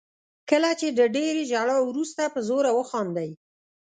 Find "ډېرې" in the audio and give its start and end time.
1.15-1.43